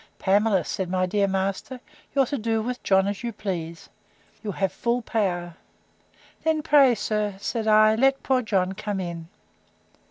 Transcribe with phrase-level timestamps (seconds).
[0.17, 1.79] Pamela, said my dear master,
[2.15, 3.87] you're to do with John as you please.
[4.41, 5.57] You have full power.
[6.43, 9.27] Then pray, sir, said I, let poor John come in.